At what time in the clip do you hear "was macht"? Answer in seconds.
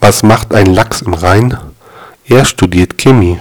0.00-0.54